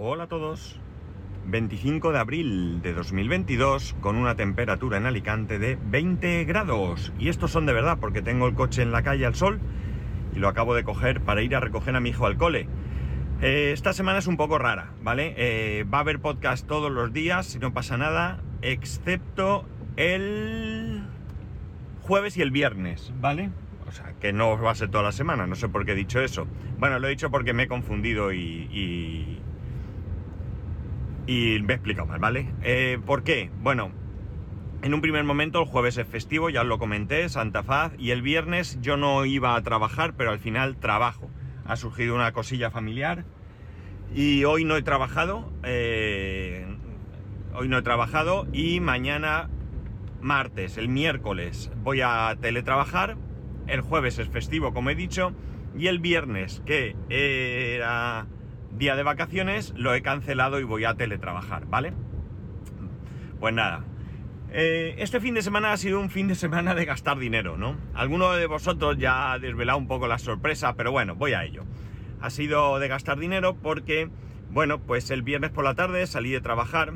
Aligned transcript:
Hola 0.00 0.24
a 0.24 0.28
todos. 0.28 0.78
25 1.46 2.12
de 2.12 2.18
abril 2.20 2.80
de 2.82 2.92
2022 2.92 3.96
con 4.00 4.14
una 4.14 4.36
temperatura 4.36 4.96
en 4.96 5.06
Alicante 5.06 5.58
de 5.58 5.76
20 5.86 6.44
grados. 6.44 7.12
Y 7.18 7.28
estos 7.28 7.50
son 7.50 7.66
de 7.66 7.72
verdad 7.72 7.98
porque 8.00 8.22
tengo 8.22 8.46
el 8.46 8.54
coche 8.54 8.82
en 8.82 8.92
la 8.92 9.02
calle 9.02 9.26
al 9.26 9.34
sol 9.34 9.58
y 10.36 10.38
lo 10.38 10.46
acabo 10.46 10.76
de 10.76 10.84
coger 10.84 11.20
para 11.22 11.42
ir 11.42 11.56
a 11.56 11.58
recoger 11.58 11.96
a 11.96 12.00
mi 12.00 12.10
hijo 12.10 12.26
al 12.26 12.36
cole. 12.36 12.68
Eh, 13.42 13.72
esta 13.72 13.92
semana 13.92 14.20
es 14.20 14.28
un 14.28 14.36
poco 14.36 14.56
rara, 14.56 14.92
¿vale? 15.02 15.34
Eh, 15.36 15.84
va 15.92 15.98
a 15.98 16.02
haber 16.02 16.20
podcast 16.20 16.64
todos 16.64 16.92
los 16.92 17.12
días, 17.12 17.46
si 17.46 17.58
no 17.58 17.74
pasa 17.74 17.96
nada, 17.96 18.38
excepto 18.62 19.66
el 19.96 21.02
jueves 22.02 22.36
y 22.36 22.42
el 22.42 22.52
viernes, 22.52 23.12
¿vale? 23.20 23.50
O 23.88 23.90
sea, 23.90 24.12
que 24.20 24.32
no 24.32 24.62
va 24.62 24.70
a 24.70 24.76
ser 24.76 24.90
toda 24.90 25.02
la 25.02 25.12
semana, 25.12 25.48
no 25.48 25.56
sé 25.56 25.68
por 25.68 25.84
qué 25.84 25.92
he 25.92 25.96
dicho 25.96 26.20
eso. 26.20 26.46
Bueno, 26.78 27.00
lo 27.00 27.08
he 27.08 27.10
dicho 27.10 27.32
porque 27.32 27.52
me 27.52 27.64
he 27.64 27.68
confundido 27.68 28.32
y... 28.32 28.38
y, 28.38 29.42
y 31.28 31.60
me 31.62 31.74
he 31.74 31.76
explicado 31.76 32.08
¿vale? 32.18 32.52
Eh, 32.62 32.98
¿Por 33.04 33.22
qué? 33.22 33.50
Bueno, 33.60 33.92
en 34.82 34.94
un 34.94 35.00
primer 35.00 35.22
momento 35.22 35.60
el 35.60 35.66
jueves 35.66 35.98
es 35.98 36.08
festivo, 36.08 36.50
ya 36.50 36.62
os 36.62 36.66
lo 36.66 36.78
comenté, 36.78 37.28
Santa 37.28 37.62
Faz, 37.62 37.92
y 37.98 38.10
el 38.10 38.22
viernes 38.22 38.78
yo 38.80 38.96
no 38.96 39.24
iba 39.26 39.54
a 39.54 39.62
trabajar, 39.62 40.14
pero 40.16 40.30
al 40.30 40.38
final 40.38 40.78
trabajo. 40.78 41.30
Ha 41.66 41.76
surgido 41.76 42.14
una 42.14 42.32
cosilla 42.32 42.70
familiar 42.70 43.26
y 44.14 44.44
hoy 44.44 44.64
no 44.64 44.76
he 44.76 44.82
trabajado, 44.82 45.52
eh, 45.64 46.66
hoy 47.54 47.68
no 47.68 47.76
he 47.76 47.82
trabajado 47.82 48.46
y 48.52 48.80
mañana 48.80 49.50
martes, 50.22 50.78
el 50.78 50.88
miércoles 50.88 51.70
voy 51.82 52.00
a 52.00 52.34
teletrabajar 52.40 53.18
el 53.68 53.82
jueves 53.82 54.18
es 54.18 54.28
festivo, 54.28 54.72
como 54.72 54.90
he 54.90 54.94
dicho, 54.94 55.32
y 55.76 55.86
el 55.88 55.98
viernes, 55.98 56.62
que 56.64 56.96
era 57.10 58.26
día 58.78 58.96
de 58.96 59.02
vacaciones, 59.02 59.74
lo 59.76 59.94
he 59.94 60.02
cancelado 60.02 60.60
y 60.60 60.64
voy 60.64 60.84
a 60.84 60.94
teletrabajar, 60.94 61.66
¿vale? 61.66 61.92
Pues 63.40 63.52
nada. 63.54 63.84
Eh, 64.50 64.94
este 64.98 65.20
fin 65.20 65.34
de 65.34 65.42
semana 65.42 65.72
ha 65.72 65.76
sido 65.76 66.00
un 66.00 66.08
fin 66.08 66.28
de 66.28 66.34
semana 66.34 66.74
de 66.74 66.84
gastar 66.86 67.18
dinero, 67.18 67.58
¿no? 67.58 67.76
Alguno 67.94 68.32
de 68.32 68.46
vosotros 68.46 68.96
ya 68.96 69.32
ha 69.32 69.38
desvelado 69.38 69.78
un 69.78 69.88
poco 69.88 70.08
la 70.08 70.18
sorpresa, 70.18 70.74
pero 70.74 70.90
bueno, 70.90 71.14
voy 71.14 71.34
a 71.34 71.44
ello. 71.44 71.64
Ha 72.20 72.30
sido 72.30 72.78
de 72.78 72.88
gastar 72.88 73.18
dinero 73.18 73.56
porque, 73.60 74.08
bueno, 74.50 74.80
pues 74.80 75.10
el 75.10 75.22
viernes 75.22 75.50
por 75.50 75.64
la 75.64 75.74
tarde 75.74 76.06
salí 76.06 76.30
de 76.30 76.40
trabajar 76.40 76.94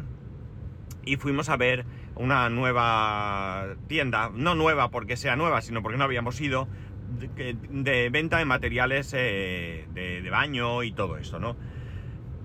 y 1.05 1.17
fuimos 1.17 1.49
a 1.49 1.57
ver 1.57 1.85
una 2.15 2.49
nueva 2.49 3.75
tienda, 3.87 4.31
no 4.35 4.55
nueva 4.55 4.91
porque 4.91 5.17
sea 5.17 5.37
nueva, 5.37 5.61
sino 5.61 5.83
porque 5.83 5.99
no 5.99 6.05
habíamos 6.05 6.41
ido, 6.41 6.69
de, 7.19 8.11
venta 8.11 8.39
de 8.39 8.45
materiales 8.45 9.13
eh, 9.17 9.87
de, 9.93 10.31
baño 10.31 10.83
y 10.83 10.93
todo 10.93 11.17
esto, 11.17 11.39
¿no? 11.39 11.57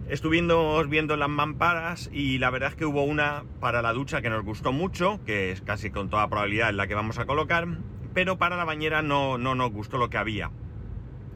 Estuvimos 0.08 0.88
viendo 0.90 1.18
las 1.18 1.30
mamparas 1.30 2.10
y 2.14 2.38
la 2.38 2.50
verdad 2.50 2.70
es 2.70 2.76
que 2.76 2.86
hubo 2.86 3.04
una 3.04 3.44
para 3.60 3.82
la 3.82 3.92
ducha 3.92 4.22
que 4.22 4.30
nos 4.30 4.44
gustó 4.44 4.72
mucho, 4.72 5.20
que 5.26 5.52
es 5.52 5.62
casi 5.62 5.92
con 5.92 6.10
toda 6.10 6.30
probabilidad 6.30 6.74
la 6.74 6.88
que 6.88 6.96
vamos 6.96 7.20
a 7.20 7.26
colocar, 7.26 7.68
pero 8.14 8.38
para 8.38 8.56
la 8.56 8.64
bañera 8.64 9.02
no, 9.02 9.38
no 9.38 9.54
nos 9.56 9.72
gustó 9.72 9.98
lo 9.98 10.10
que 10.10 10.18
había. 10.18 10.52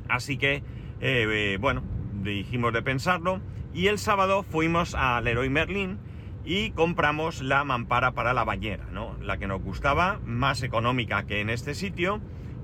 Así 0.07 0.37
que, 0.37 0.55
eh, 0.55 0.63
eh, 1.01 1.57
bueno, 1.59 1.83
dijimos 2.23 2.71
de 2.71 2.81
pensarlo 2.81 3.41
y 3.73 3.87
el 3.87 3.99
sábado 3.99 4.43
fuimos 4.43 4.95
al 4.95 5.25
Leroy 5.25 5.49
Merlin, 5.49 5.99
y 6.43 6.71
compramos 6.71 7.41
la 7.41 7.63
mampara 7.63 8.11
para 8.11 8.33
la 8.33 8.43
bañera, 8.43 8.87
¿no? 8.91 9.15
La 9.21 9.37
que 9.37 9.47
nos 9.47 9.61
gustaba, 9.61 10.19
más 10.25 10.63
económica 10.63 11.25
que 11.25 11.39
en 11.39 11.49
este 11.49 11.75
sitio 11.75 12.19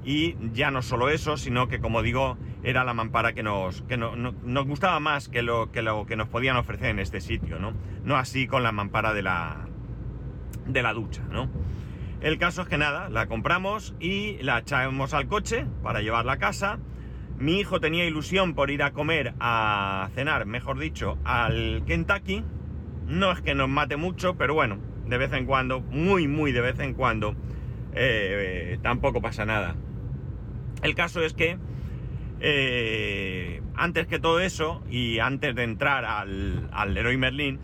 y 0.08 0.38
ya 0.54 0.72
no 0.72 0.82
solo 0.82 1.10
eso, 1.10 1.36
sino 1.36 1.68
que 1.68 1.82
como 1.82 2.02
digo, 2.02 2.38
era 2.64 2.86
la 2.86 2.94
mampara 2.94 3.34
que 3.34 3.44
nos, 3.44 3.82
que 3.82 3.98
nos 3.98 4.66
gustaba 4.66 5.02
más 5.02 5.28
que 5.28 5.42
lo, 5.42 5.70
que 5.70 5.82
lo 5.82 6.06
que 6.06 6.16
nos 6.16 6.30
podían 6.30 6.56
ofrecer 6.56 6.92
en 6.92 7.00
este 7.00 7.20
sitio, 7.20 7.60
¿no? 7.60 7.74
No 8.06 8.16
así 8.16 8.48
con 8.48 8.64
la 8.64 8.72
mampara 8.72 9.14
de 9.14 9.22
la, 9.22 9.68
de 10.66 10.82
la 10.82 10.94
ducha, 10.94 11.24
¿no? 11.30 11.50
El 12.22 12.38
caso 12.38 12.62
es 12.62 12.70
que 12.70 12.78
nada, 12.78 13.10
la 13.10 13.28
compramos 13.28 13.96
y 14.00 14.38
la 14.44 14.60
echamos 14.60 15.14
al 15.14 15.28
coche 15.28 15.66
para 15.84 16.00
llevarla 16.00 16.32
a 16.34 16.38
casa. 16.38 16.80
Mi 17.38 17.60
hijo 17.60 17.82
tenía 17.82 18.06
ilusión 18.06 18.54
por 18.54 18.72
ir 18.72 18.84
a 18.84 18.94
comer, 18.94 19.34
a 19.42 20.08
cenar, 20.16 20.46
mejor 20.46 20.80
dicho, 20.80 21.18
al 21.26 21.84
Kentucky, 21.86 22.46
no 23.08 23.34
es 23.34 23.42
que 23.42 23.56
nos 23.56 23.68
mate 23.68 23.98
mucho, 23.98 24.38
pero 24.38 24.54
bueno, 24.54 24.78
de 25.06 25.18
vez 25.18 25.34
en 25.34 25.46
cuando, 25.46 25.82
muy, 25.82 26.30
muy 26.30 26.54
de 26.54 26.62
vez 26.62 26.80
en 26.80 26.94
cuando, 26.94 27.36
eh, 27.94 28.80
tampoco 28.82 29.22
pasa 29.22 29.46
nada. 29.46 29.76
El 30.84 30.96
caso 30.96 31.22
es 31.22 31.34
que, 31.34 31.58
eh, 32.40 33.62
antes 33.76 34.08
que 34.08 34.20
todo 34.20 34.40
eso, 34.40 34.84
y 34.90 35.20
antes 35.20 35.56
de 35.56 35.64
entrar 35.64 36.06
al, 36.06 36.70
al 36.72 36.94
Leroy 36.94 37.18
Merlin, 37.18 37.60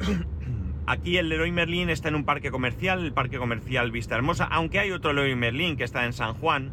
aquí 0.86 1.16
el 1.16 1.28
Leroy 1.28 1.52
Merlin 1.52 1.90
está 1.90 2.08
en 2.08 2.14
un 2.14 2.24
parque 2.24 2.50
comercial, 2.50 3.04
el 3.04 3.12
parque 3.12 3.38
comercial 3.38 3.90
Vista 3.90 4.16
Hermosa, 4.16 4.44
aunque 4.44 4.78
hay 4.78 4.90
otro 4.90 5.12
Leroy 5.12 5.36
Merlin 5.36 5.76
que 5.76 5.84
está 5.84 6.04
en 6.06 6.12
San 6.12 6.34
Juan, 6.34 6.72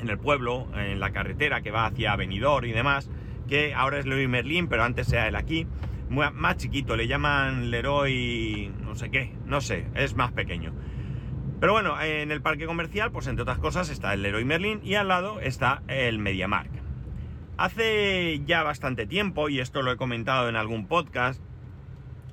en 0.00 0.10
el 0.10 0.18
pueblo, 0.18 0.68
en 0.76 1.00
la 1.00 1.10
carretera 1.10 1.62
que 1.62 1.70
va 1.70 1.86
hacia 1.86 2.14
Benidorm 2.16 2.66
y 2.66 2.72
demás, 2.72 3.10
que 3.48 3.74
ahora 3.74 3.98
es 3.98 4.06
Leroy 4.06 4.28
Merlin, 4.28 4.68
pero 4.68 4.84
antes 4.84 5.10
era 5.12 5.28
el 5.28 5.36
aquí 5.36 5.66
más 6.08 6.56
chiquito, 6.56 6.96
le 6.96 7.08
llaman 7.08 7.70
Leroy 7.70 8.72
no 8.84 8.94
sé 8.94 9.10
qué, 9.10 9.32
no 9.44 9.60
sé, 9.60 9.86
es 9.94 10.14
más 10.14 10.32
pequeño. 10.32 10.72
Pero 11.58 11.72
bueno, 11.72 12.00
en 12.02 12.30
el 12.30 12.42
parque 12.42 12.66
comercial, 12.66 13.10
pues 13.10 13.26
entre 13.26 13.42
otras 13.42 13.58
cosas 13.58 13.88
está 13.88 14.12
el 14.12 14.22
Leroy 14.22 14.44
Merlin 14.44 14.80
y 14.84 14.94
al 14.94 15.08
lado 15.08 15.40
está 15.40 15.82
el 15.88 16.18
MediaMark. 16.18 16.70
Hace 17.56 18.42
ya 18.44 18.62
bastante 18.62 19.06
tiempo, 19.06 19.48
y 19.48 19.60
esto 19.60 19.80
lo 19.80 19.90
he 19.90 19.96
comentado 19.96 20.50
en 20.50 20.56
algún 20.56 20.86
podcast, 20.86 21.40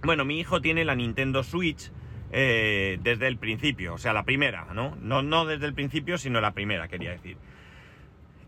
bueno, 0.03 0.25
mi 0.25 0.39
hijo 0.39 0.59
tiene 0.59 0.84
la 0.84 0.95
Nintendo 0.95 1.44
Switch 1.44 1.91
eh, 2.34 3.00
desde 3.01 3.28
el 3.28 3.38
principio, 3.38 3.94
o 3.94 3.97
sea, 3.97 4.11
la 4.11 4.23
primera, 4.23 4.67
¿no? 4.73 4.97
¿no? 5.01 5.22
No 5.22 5.45
desde 5.45 5.67
el 5.67 5.73
principio, 5.73 6.17
sino 6.17 6.41
la 6.41 6.51
primera, 6.51 6.90
quería 6.90 7.11
decir. 7.11 7.38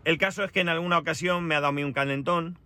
El 0.04 0.18
caso 0.18 0.44
es 0.44 0.52
que 0.52 0.60
en 0.60 0.68
alguna 0.68 0.98
ocasión 0.98 1.44
me 1.44 1.54
ha 1.54 1.60
dado 1.60 1.70
a 1.70 1.72
mí 1.72 1.82
un 1.82 1.94
calentón 1.94 2.58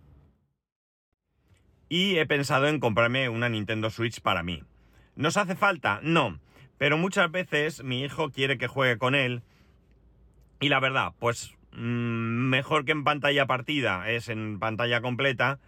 y 1.87 2.17
he 2.17 2.25
pensado 2.25 2.67
en 2.67 2.81
comprarme 2.81 3.29
una 3.29 3.47
Nintendo 3.47 3.89
Switch 3.89 4.19
para 4.19 4.43
mí. 4.43 4.63
¿Nos 5.15 5.37
hace 5.37 5.55
falta? 5.55 6.01
No, 6.03 6.39
pero 6.81 6.97
muchas 6.97 7.29
veces 7.29 7.83
mi 7.83 8.01
hijo 8.01 8.31
quiere 8.31 8.57
que 8.57 8.65
juegue 8.65 8.97
con 8.97 9.13
él 9.13 9.43
y 10.59 10.69
la 10.69 10.79
verdad, 10.79 11.13
pues 11.19 11.55
mm, 11.73 12.49
mejor 12.49 12.85
que 12.85 12.91
en 12.91 13.03
pantalla 13.03 13.45
partida 13.45 14.09
es 14.09 14.29
en 14.29 14.57
pantalla 14.57 14.99
completa 14.99 15.59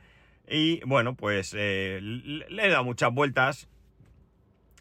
y 0.50 0.82
bueno, 0.88 1.14
pues 1.14 1.54
eh, 1.56 2.00
le 2.02 2.66
he 2.66 2.68
dado 2.68 2.84
muchas 2.84 3.14
vueltas 3.14 3.70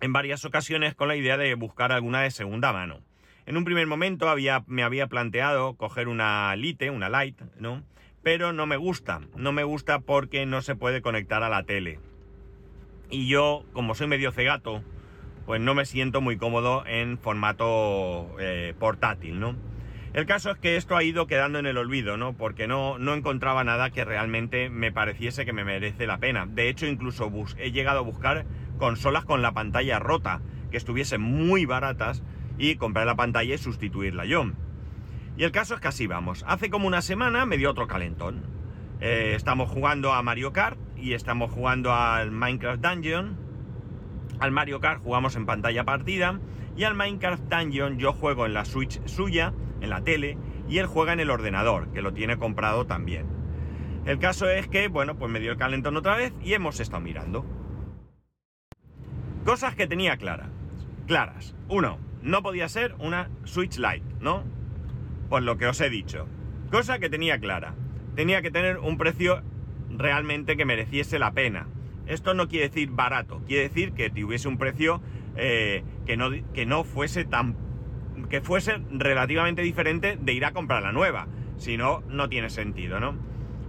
en 0.00 0.14
varias 0.14 0.46
ocasiones 0.46 0.94
con 0.94 1.08
la 1.08 1.16
idea 1.16 1.36
de 1.36 1.54
buscar 1.54 1.92
alguna 1.92 2.22
de 2.22 2.30
segunda 2.30 2.72
mano. 2.72 3.02
En 3.44 3.58
un 3.58 3.64
primer 3.64 3.86
momento 3.86 4.30
había, 4.30 4.64
me 4.66 4.84
había 4.84 5.08
planteado 5.08 5.74
coger 5.74 6.08
una 6.08 6.56
Lite, 6.56 6.88
una 6.88 7.10
Lite, 7.10 7.44
¿no? 7.58 7.82
pero 8.22 8.54
no 8.54 8.64
me 8.64 8.78
gusta. 8.78 9.20
No 9.36 9.52
me 9.52 9.64
gusta 9.64 9.98
porque 9.98 10.46
no 10.46 10.62
se 10.62 10.76
puede 10.76 11.02
conectar 11.02 11.42
a 11.42 11.50
la 11.50 11.64
tele. 11.64 12.00
Y 13.10 13.28
yo, 13.28 13.66
como 13.74 13.94
soy 13.94 14.06
medio 14.06 14.32
cegato, 14.32 14.82
pues 15.46 15.60
no 15.60 15.74
me 15.74 15.84
siento 15.84 16.20
muy 16.20 16.36
cómodo 16.36 16.84
en 16.86 17.18
formato 17.18 18.36
eh, 18.38 18.74
portátil, 18.78 19.40
¿no? 19.40 19.56
El 20.12 20.26
caso 20.26 20.50
es 20.50 20.58
que 20.58 20.76
esto 20.76 20.94
ha 20.94 21.02
ido 21.02 21.26
quedando 21.26 21.58
en 21.58 21.64
el 21.64 21.78
olvido, 21.78 22.18
¿no? 22.18 22.34
Porque 22.34 22.66
no, 22.66 22.98
no 22.98 23.14
encontraba 23.14 23.64
nada 23.64 23.90
que 23.90 24.04
realmente 24.04 24.68
me 24.68 24.92
pareciese 24.92 25.46
que 25.46 25.54
me 25.54 25.64
merece 25.64 26.06
la 26.06 26.18
pena. 26.18 26.46
De 26.46 26.68
hecho, 26.68 26.86
incluso 26.86 27.32
he 27.56 27.72
llegado 27.72 28.00
a 28.00 28.02
buscar 28.02 28.44
consolas 28.78 29.24
con 29.24 29.40
la 29.40 29.52
pantalla 29.52 29.98
rota, 29.98 30.42
que 30.70 30.76
estuviesen 30.76 31.22
muy 31.22 31.64
baratas, 31.64 32.22
y 32.58 32.76
comprar 32.76 33.06
la 33.06 33.16
pantalla 33.16 33.54
y 33.54 33.58
sustituirla 33.58 34.24
yo. 34.24 34.44
Y 35.36 35.44
el 35.44 35.52
caso 35.52 35.74
es 35.74 35.80
que 35.80 35.88
así 35.88 36.06
vamos. 36.06 36.44
Hace 36.46 36.70
como 36.70 36.86
una 36.86 37.02
semana 37.02 37.46
me 37.46 37.56
dio 37.56 37.70
otro 37.70 37.86
calentón. 37.86 38.42
Eh, 39.00 39.32
estamos 39.34 39.70
jugando 39.70 40.12
a 40.12 40.22
Mario 40.22 40.52
Kart 40.52 40.78
y 40.96 41.14
estamos 41.14 41.50
jugando 41.50 41.92
al 41.92 42.30
Minecraft 42.30 42.80
Dungeon. 42.80 43.36
Al 44.42 44.50
Mario 44.50 44.80
Kart 44.80 45.04
jugamos 45.04 45.36
en 45.36 45.46
pantalla 45.46 45.84
partida 45.84 46.40
y 46.76 46.82
al 46.82 46.96
Minecraft 46.96 47.44
Dungeon 47.44 47.98
yo 47.98 48.12
juego 48.12 48.44
en 48.44 48.54
la 48.54 48.64
Switch 48.64 49.00
suya, 49.06 49.54
en 49.80 49.88
la 49.88 50.02
tele, 50.02 50.36
y 50.68 50.78
él 50.78 50.86
juega 50.86 51.12
en 51.12 51.20
el 51.20 51.30
ordenador, 51.30 51.92
que 51.92 52.02
lo 52.02 52.12
tiene 52.12 52.36
comprado 52.38 52.84
también. 52.84 53.24
El 54.04 54.18
caso 54.18 54.50
es 54.50 54.66
que, 54.66 54.88
bueno, 54.88 55.16
pues 55.16 55.30
me 55.30 55.38
dio 55.38 55.52
el 55.52 55.58
calentón 55.58 55.96
otra 55.96 56.16
vez 56.16 56.32
y 56.42 56.54
hemos 56.54 56.80
estado 56.80 57.00
mirando. 57.00 57.46
Cosas 59.44 59.76
que 59.76 59.86
tenía 59.86 60.16
claras. 60.16 60.50
Claras. 61.06 61.54
Uno, 61.68 62.00
no 62.20 62.42
podía 62.42 62.68
ser 62.68 62.96
una 62.98 63.30
Switch 63.44 63.78
Lite, 63.78 64.02
¿no? 64.18 64.42
por 65.28 65.44
lo 65.44 65.56
que 65.56 65.68
os 65.68 65.80
he 65.80 65.88
dicho. 65.88 66.26
Cosa 66.72 66.98
que 66.98 67.08
tenía 67.08 67.38
clara. 67.38 67.76
Tenía 68.16 68.42
que 68.42 68.50
tener 68.50 68.78
un 68.78 68.98
precio 68.98 69.40
realmente 69.88 70.56
que 70.56 70.64
mereciese 70.64 71.20
la 71.20 71.30
pena. 71.30 71.68
Esto 72.06 72.34
no 72.34 72.48
quiere 72.48 72.68
decir 72.68 72.90
barato, 72.90 73.42
quiere 73.46 73.64
decir 73.64 73.92
que 73.92 74.10
tuviese 74.10 74.48
un 74.48 74.58
precio 74.58 75.00
eh, 75.36 75.84
que, 76.06 76.16
no, 76.16 76.30
que 76.52 76.66
no 76.66 76.84
fuese 76.84 77.24
tan. 77.24 77.56
que 78.28 78.40
fuese 78.40 78.80
relativamente 78.90 79.62
diferente 79.62 80.18
de 80.20 80.32
ir 80.32 80.44
a 80.44 80.52
comprar 80.52 80.82
la 80.82 80.92
nueva. 80.92 81.28
Si 81.56 81.76
no, 81.76 82.02
no 82.08 82.28
tiene 82.28 82.50
sentido, 82.50 82.98
¿no? 82.98 83.14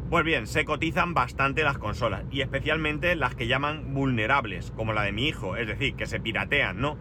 Pues 0.09 0.25
bien, 0.25 0.47
se 0.47 0.65
cotizan 0.65 1.13
bastante 1.13 1.63
las 1.63 1.77
consolas 1.77 2.23
y 2.31 2.41
especialmente 2.41 3.15
las 3.15 3.35
que 3.35 3.47
llaman 3.47 3.93
vulnerables, 3.93 4.71
como 4.75 4.93
la 4.93 5.03
de 5.03 5.11
mi 5.11 5.27
hijo, 5.27 5.57
es 5.57 5.67
decir, 5.67 5.95
que 5.95 6.05
se 6.05 6.19
piratean, 6.19 6.79
¿no? 6.79 6.97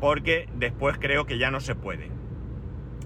Porque 0.00 0.48
después 0.54 0.96
creo 0.98 1.26
que 1.26 1.38
ya 1.38 1.50
no 1.50 1.60
se 1.60 1.74
puede. 1.74 2.10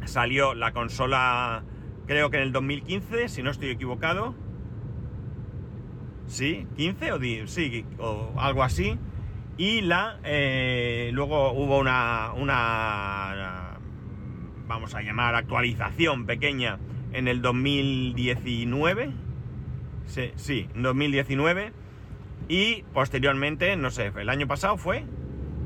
Salió 0.05 0.55
la 0.55 0.73
consola, 0.73 1.65
creo 2.07 2.31
que 2.31 2.37
en 2.37 2.45
el 2.45 2.53
2015, 2.53 3.29
si 3.29 3.43
no 3.43 3.51
estoy 3.51 3.71
equivocado. 3.71 4.35
Sí, 6.31 6.65
15 6.77 7.13
o, 7.13 7.19
sí, 7.49 7.85
o 7.99 8.33
algo 8.39 8.63
así. 8.63 8.97
Y 9.59 9.81
la, 9.81 10.21
eh, 10.23 11.11
luego 11.13 11.53
hubo 11.53 11.81
una, 11.81 12.33
una, 12.37 13.79
vamos 14.69 14.95
a 14.95 15.03
llamar, 15.03 15.35
actualización 15.35 16.27
pequeña 16.27 16.79
en 17.13 17.27
el 17.27 17.43
2019. 17.43 19.11
Sí, 20.07 20.31
sí, 20.37 20.69
2019. 20.77 21.73
Y 22.49 22.85
posteriormente, 22.95 23.75
no 23.75 23.91
sé, 23.91 24.13
el 24.17 24.29
año 24.29 24.47
pasado 24.47 24.77
fue, 24.77 25.05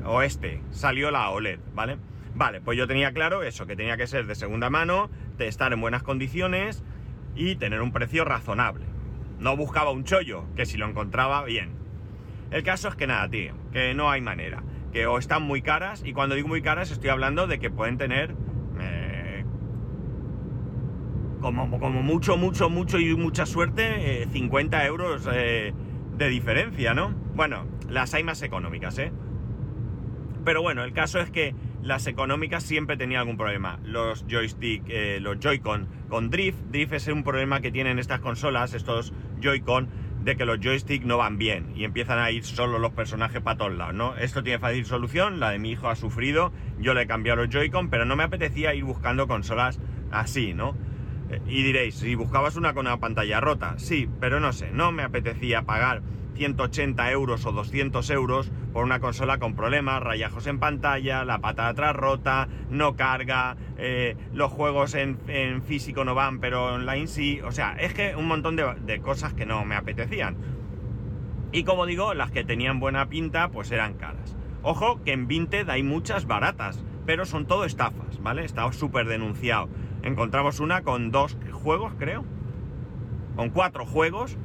o 0.03 0.23
este, 0.23 0.61
salió 0.71 1.11
la 1.11 1.29
OLED, 1.29 1.59
¿vale? 1.75 1.97
Vale, 2.33 2.59
pues 2.59 2.75
yo 2.75 2.87
tenía 2.87 3.13
claro 3.13 3.43
eso, 3.43 3.67
que 3.67 3.75
tenía 3.75 3.97
que 3.97 4.07
ser 4.07 4.25
de 4.25 4.33
segunda 4.33 4.71
mano, 4.71 5.11
de 5.37 5.47
estar 5.47 5.71
en 5.73 5.79
buenas 5.79 6.01
condiciones 6.01 6.83
y 7.35 7.55
tener 7.55 7.81
un 7.81 7.91
precio 7.91 8.25
razonable. 8.25 8.94
No 9.39 9.57
buscaba 9.57 9.91
un 9.91 10.03
chollo, 10.03 10.45
que 10.55 10.65
si 10.65 10.77
lo 10.77 10.87
encontraba, 10.87 11.43
bien. 11.43 11.71
El 12.51 12.63
caso 12.63 12.87
es 12.87 12.95
que 12.95 13.07
nada, 13.07 13.29
tío, 13.29 13.53
que 13.71 13.93
no 13.93 14.09
hay 14.09 14.21
manera. 14.21 14.63
Que 14.93 15.07
o 15.07 15.17
están 15.17 15.43
muy 15.43 15.61
caras, 15.61 16.03
y 16.05 16.13
cuando 16.13 16.35
digo 16.35 16.47
muy 16.47 16.61
caras 16.61 16.91
estoy 16.91 17.09
hablando 17.09 17.47
de 17.47 17.59
que 17.59 17.69
pueden 17.69 17.97
tener 17.97 18.35
eh, 18.79 19.43
como, 21.41 21.79
como, 21.79 22.01
mucho, 22.01 22.37
mucho, 22.37 22.69
mucho 22.69 22.97
y 22.97 23.13
mucha 23.15 23.45
suerte, 23.45 24.27
50 24.31 24.83
eh, 24.83 24.87
euros 24.87 25.29
eh, 25.31 25.73
de 26.17 26.29
diferencia, 26.29 26.93
¿no? 26.93 27.13
Bueno, 27.35 27.65
las 27.89 28.13
hay 28.13 28.23
más 28.23 28.41
económicas, 28.41 28.97
¿eh? 28.99 29.11
Pero 30.45 30.61
bueno, 30.61 30.83
el 30.83 30.93
caso 30.93 31.19
es 31.19 31.29
que 31.31 31.55
las 31.81 32.07
económicas 32.07 32.63
siempre 32.63 32.97
tenían 32.97 33.21
algún 33.21 33.37
problema. 33.37 33.79
Los 33.83 34.25
joystick, 34.29 34.83
los 35.19 35.39
Joy-Con 35.39 35.87
con 36.07 36.29
drift, 36.29 36.59
drift 36.71 36.93
es 36.93 37.07
un 37.07 37.23
problema 37.23 37.61
que 37.61 37.71
tienen 37.71 37.99
estas 37.99 38.19
consolas, 38.19 38.73
estos 38.73 39.11
Joy-Con, 39.39 39.89
de 40.19 40.35
que 40.37 40.45
los 40.45 40.59
joysticks 40.59 41.05
no 41.05 41.17
van 41.17 41.37
bien 41.37 41.71
y 41.75 41.83
empiezan 41.83 42.19
a 42.19 42.31
ir 42.31 42.43
solo 42.43 42.79
los 42.79 42.93
personajes 42.93 43.41
para 43.41 43.57
todos 43.57 43.73
lados, 43.73 43.93
¿no? 43.93 44.15
Esto 44.17 44.43
tiene 44.43 44.59
fácil 44.59 44.85
solución, 44.85 45.39
la 45.39 45.51
de 45.51 45.59
mi 45.59 45.71
hijo 45.71 45.89
ha 45.89 45.95
sufrido, 45.95 46.53
yo 46.77 46.93
le 46.93 47.03
he 47.03 47.07
cambiado 47.07 47.41
los 47.41 47.49
Joy-Con, 47.49 47.89
pero 47.89 48.05
no 48.05 48.15
me 48.15 48.23
apetecía 48.23 48.73
ir 48.73 48.83
buscando 48.83 49.27
consolas 49.27 49.79
así, 50.09 50.53
¿no? 50.53 50.77
Y 51.47 51.63
diréis, 51.63 51.95
si 51.95 52.15
buscabas 52.15 52.55
una 52.55 52.73
con 52.73 52.85
una 52.85 52.99
pantalla 52.99 53.39
rota, 53.39 53.75
sí, 53.77 54.07
pero 54.19 54.39
no 54.39 54.53
sé, 54.53 54.71
no 54.71 54.91
me 54.91 55.03
apetecía 55.03 55.63
pagar 55.63 56.01
180 56.35 57.11
euros 57.11 57.45
o 57.45 57.51
200 57.51 58.09
euros 58.11 58.51
por 58.73 58.83
una 58.83 58.99
consola 58.99 59.39
con 59.39 59.55
problemas, 59.55 60.03
rayajos 60.03 60.47
en 60.47 60.59
pantalla, 60.59 61.23
la 61.25 61.39
pata 61.39 61.63
de 61.63 61.69
atrás 61.69 61.95
rota, 61.95 62.47
no 62.69 62.95
carga, 62.95 63.55
eh, 63.77 64.15
los 64.33 64.51
juegos 64.51 64.93
en, 64.95 65.17
físico 65.63 66.03
no 66.03 66.13
van, 66.13 66.39
pero 66.39 66.75
online 66.75 67.07
sí. 67.07 67.39
O 67.41 67.51
sea, 67.51 67.75
es 67.79 67.93
que 67.93 68.15
un 68.15 68.27
montón 68.27 68.55
de, 68.55 68.99
cosas 68.99 69.33
que 69.33 69.45
no 69.45 69.65
me 69.65 69.75
apetecían. 69.75 70.35
Y 71.51 71.63
como 71.63 71.85
digo, 71.85 72.13
las 72.13 72.31
que 72.31 72.43
tenían 72.43 72.79
buena 72.79 73.07
pinta, 73.07 73.49
pues 73.49 73.71
eran 73.71 73.93
caras. 73.93 74.35
Ojo 74.61 75.01
que 75.03 75.13
en 75.13 75.27
Vinted 75.27 75.69
hay 75.69 75.83
muchas 75.83 76.25
baratas, 76.25 76.83
pero 77.05 77.25
son 77.25 77.45
todo 77.45 77.65
estafas, 77.65 78.21
¿vale? 78.21 78.43
Está 78.43 78.69
súper 78.73 79.07
denunciado. 79.07 79.69
Encontramos 80.05 80.59
una 80.59 80.83
con 80.83 81.11
dos 81.11 81.35
juegos, 81.51 81.93
creo. 81.97 82.23
Con 83.35 83.49
cuatro 83.49 83.85
juegos 83.85 84.37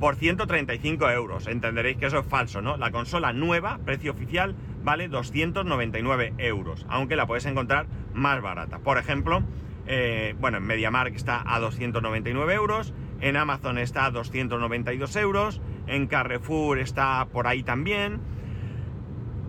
por 0.00 0.16
135 0.16 1.08
euros. 1.10 1.46
Entenderéis 1.46 1.96
que 1.96 2.06
eso 2.06 2.18
es 2.18 2.26
falso, 2.26 2.60
¿no? 2.60 2.76
La 2.76 2.90
consola 2.90 3.32
nueva, 3.32 3.78
precio 3.84 4.10
oficial, 4.10 4.56
vale 4.82 5.08
299 5.08 6.34
euros, 6.38 6.84
aunque 6.88 7.14
la 7.14 7.26
puedes 7.26 7.46
encontrar 7.46 7.86
más 8.14 8.42
barata. 8.42 8.80
Por 8.80 8.98
ejemplo, 8.98 9.42
eh, 9.86 10.34
bueno, 10.40 10.58
en 10.58 10.64
MediaMark 10.64 11.14
está 11.14 11.42
a 11.46 11.60
299 11.60 12.54
euros, 12.54 12.92
en 13.20 13.36
Amazon 13.36 13.78
está 13.78 14.06
a 14.06 14.10
292 14.10 15.14
euros, 15.16 15.60
en 15.86 16.08
Carrefour 16.08 16.80
está 16.80 17.26
por 17.32 17.46
ahí 17.46 17.62
también. 17.62 18.20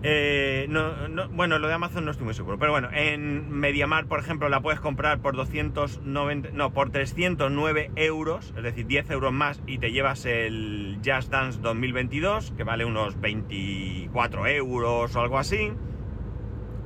Eh, 0.02 0.66
no, 0.68 0.92
bueno, 1.30 1.58
lo 1.58 1.66
de 1.66 1.74
Amazon 1.74 2.04
no 2.04 2.12
estoy 2.12 2.24
muy 2.24 2.34
seguro, 2.34 2.56
pero 2.58 2.70
bueno, 2.70 2.88
en 2.92 3.50
Mediamar, 3.50 4.06
por 4.06 4.20
ejemplo, 4.20 4.48
la 4.48 4.60
puedes 4.60 4.78
comprar 4.78 5.20
por 5.20 5.34
290, 5.34 6.50
no, 6.52 6.72
por 6.72 6.90
309 6.90 7.90
euros, 7.96 8.54
es 8.56 8.62
decir, 8.62 8.86
10 8.86 9.10
euros 9.10 9.32
más 9.32 9.60
y 9.66 9.78
te 9.78 9.90
llevas 9.90 10.24
el 10.24 11.00
Just 11.04 11.32
Dance 11.32 11.60
2022, 11.60 12.52
que 12.56 12.62
vale 12.62 12.84
unos 12.84 13.20
24 13.20 14.46
euros 14.46 15.16
o 15.16 15.20
algo 15.20 15.38
así. 15.38 15.72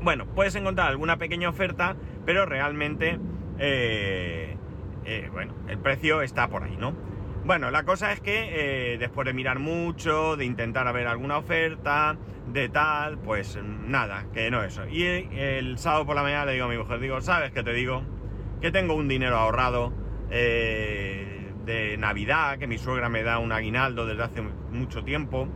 Bueno, 0.00 0.26
puedes 0.34 0.54
encontrar 0.54 0.88
alguna 0.88 1.18
pequeña 1.18 1.50
oferta, 1.50 1.96
pero 2.24 2.46
realmente, 2.46 3.18
eh, 3.58 4.56
eh, 5.04 5.28
bueno, 5.30 5.54
el 5.68 5.78
precio 5.78 6.22
está 6.22 6.48
por 6.48 6.64
ahí, 6.64 6.76
¿no? 6.78 7.11
Bueno, 7.52 7.70
la 7.70 7.82
cosa 7.82 8.12
es 8.12 8.20
que 8.22 8.96
después 8.98 9.26
de 9.26 9.34
mirar 9.34 9.58
mucho, 9.58 10.38
de 10.38 10.46
intentar 10.46 10.90
ver 10.94 11.06
alguna 11.06 11.36
oferta, 11.36 12.16
de 12.50 12.70
tal, 12.70 13.18
pues 13.18 13.58
nada, 13.62 14.24
que 14.32 14.50
no 14.50 14.64
eso. 14.64 14.88
Y 14.88 15.04
el 15.04 15.76
sábado 15.76 16.06
por 16.06 16.16
la 16.16 16.22
mañana 16.22 16.46
le 16.46 16.54
digo 16.54 16.64
a 16.64 16.68
mi 16.70 16.78
mujer, 16.78 16.98
digo, 16.98 17.20
¿sabes 17.20 17.52
qué 17.52 17.62
te 17.62 17.74
digo? 17.74 18.04
Que 18.62 18.70
tengo 18.70 18.94
un 18.94 19.06
dinero 19.06 19.36
ahorrado 19.36 19.92
eh, 20.30 21.52
de 21.66 21.98
Navidad, 21.98 22.56
que 22.56 22.66
mi 22.66 22.78
suegra 22.78 23.10
me 23.10 23.22
da 23.22 23.38
un 23.38 23.52
aguinaldo 23.52 24.06
desde 24.06 24.22
hace 24.22 24.40
mucho 24.40 25.04
tiempo, 25.04 25.46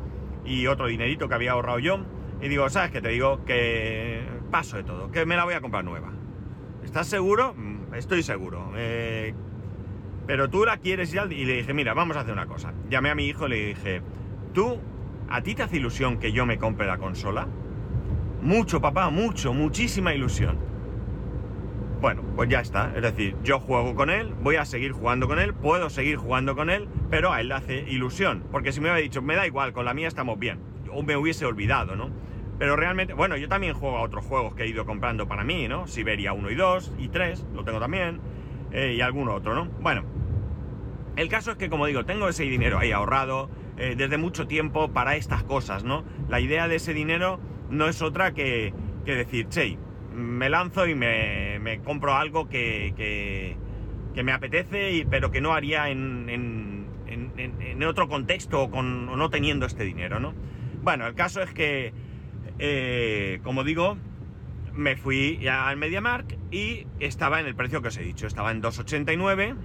y 0.45 0.67
otro 0.67 0.89
dinerito 0.89 1.31
que 1.31 1.35
había 1.35 1.53
ahorrado 1.53 1.79
yo. 1.79 2.05
Y 2.43 2.49
digo, 2.49 2.69
¿sabes 2.69 2.91
qué 2.91 3.01
te 3.01 3.09
digo? 3.09 3.43
Que 3.47 4.23
paso 4.51 4.77
de 4.77 4.85
todo, 4.85 5.11
que 5.11 5.25
me 5.25 5.35
la 5.35 5.45
voy 5.45 5.55
a 5.55 5.63
comprar 5.63 5.83
nueva. 5.83 6.13
¿Estás 6.85 7.07
seguro? 7.07 7.55
Mm, 7.55 7.95
estoy 7.95 8.23
seguro. 8.23 8.73
Eh, 8.77 9.33
pero 10.27 10.51
tú 10.51 10.65
la 10.65 10.79
quieres 10.79 11.13
ya. 11.13 11.25
Y 11.25 11.45
le 11.45 11.59
dije, 11.59 11.75
mira, 11.75 11.95
vamos 11.95 12.17
a 12.17 12.21
hacer 12.21 12.33
una 12.33 12.47
cosa. 12.47 12.73
Llamé 12.89 13.11
a 13.11 13.15
mi 13.15 13.27
hijo 13.27 13.47
y 13.47 13.51
le 13.51 13.67
dije, 13.67 14.03
tú 14.53 14.79
¿A 15.29 15.43
ti 15.43 15.55
te 15.55 15.65
hace 15.65 15.77
ilusión 15.77 16.19
que 16.19 16.31
yo 16.31 16.47
me 16.47 16.59
compre 16.59 16.87
la 16.87 16.99
consola? 16.99 17.49
Mucho, 18.43 18.81
papá, 18.81 19.11
mucho, 19.11 19.53
muchísima 19.53 20.15
ilusión. 20.15 20.57
Bueno, 22.01 22.23
pues 22.37 22.49
ya 22.49 22.61
está. 22.61 22.93
Es 22.95 23.03
decir, 23.03 23.35
yo 23.43 23.59
juego 23.59 23.97
con 23.97 24.09
él, 24.09 24.35
voy 24.43 24.57
a 24.57 24.65
seguir 24.65 24.93
jugando 24.93 25.27
con 25.27 25.41
él, 25.41 25.53
puedo 25.53 25.91
seguir 25.91 26.17
jugando 26.17 26.55
con 26.55 26.71
él, 26.71 26.89
pero 27.11 27.33
a 27.33 27.41
él 27.41 27.49
le 27.49 27.55
hace 27.55 27.81
ilusión. 27.89 28.45
Porque 28.53 28.71
si 28.71 28.81
me 28.81 28.85
hubiera 28.85 29.03
dicho, 29.03 29.21
me 29.21 29.35
da 29.35 29.47
igual, 29.47 29.73
con 29.73 29.85
la 29.85 29.95
mía 29.95 30.07
estamos 30.07 30.39
bien, 30.39 30.61
o 30.93 31.03
me 31.03 31.17
hubiese 31.17 31.45
olvidado, 31.45 31.97
¿no? 31.97 32.11
Pero 32.59 32.77
realmente, 32.77 33.13
bueno, 33.13 33.37
yo 33.37 33.49
también 33.49 33.75
juego 33.75 33.97
a 33.97 34.03
otros 34.03 34.25
juegos 34.25 34.55
que 34.55 34.63
he 34.63 34.69
ido 34.69 34.87
comprando 34.87 35.27
para 35.27 35.43
mí, 35.43 35.67
¿no? 35.67 35.89
Siberia 35.89 36.33
1 36.35 36.51
y 36.51 36.55
2 36.55 36.93
y 36.99 37.09
3, 37.09 37.47
lo 37.53 37.65
tengo 37.65 37.81
también, 37.81 38.21
eh, 38.71 38.95
y 38.97 39.01
algún 39.01 39.29
otro, 39.29 39.55
¿no? 39.55 39.67
Bueno, 39.81 40.05
el 41.17 41.29
caso 41.29 41.53
es 41.53 41.57
que, 41.57 41.71
como 41.71 41.87
digo, 41.87 42.05
tengo 42.05 42.29
ese 42.29 42.45
dinero 42.45 42.79
ahí 42.79 42.93
ahorrado, 42.93 43.51
eh, 43.79 43.95
desde 43.97 44.19
mucho 44.19 44.47
tiempo 44.47 44.93
para 44.93 45.17
estas 45.17 45.43
cosas, 45.43 45.83
¿no? 45.83 46.05
La 46.29 46.41
idea 46.41 46.69
de 46.69 46.77
ese 46.77 46.95
dinero 46.95 47.41
no 47.71 47.89
es 47.89 48.03
otra 48.03 48.35
que, 48.35 48.73
decir, 49.05 49.49
che, 49.49 49.79
me 50.15 50.49
lanzo 50.51 50.87
y 50.87 50.95
me, 50.95 51.81
compro 51.85 52.15
algo 52.15 52.49
que, 52.49 53.57
me 54.15 54.33
apetece, 54.33 55.07
pero 55.11 55.31
que 55.31 55.41
no 55.41 55.53
haría 55.53 55.91
en, 55.91 56.29
en, 56.29 57.83
otro 57.85 58.09
contexto 58.09 58.63
o, 58.63 58.71
con, 58.71 59.07
no 59.07 59.31
teniendo 59.31 59.67
este 59.67 59.85
dinero, 59.85 60.19
¿no? 60.19 60.35
Bueno, 60.83 61.07
el 61.07 61.15
caso 61.15 61.43
es 61.43 61.53
que, 61.53 61.93
eh, 62.59 63.41
como 63.43 63.63
digo, 63.65 63.97
me 64.75 64.97
fui 64.97 65.47
al 65.47 65.77
MediaMark 65.77 66.37
y 66.51 66.87
estaba 67.01 67.41
en 67.41 67.47
el 67.47 67.55
precio 67.55 67.81
que 67.81 67.89
os 67.89 67.97
he 67.97 68.03
dicho, 68.03 68.27
estaba 68.27 68.51
en 68.51 68.63
2,89 68.63 69.57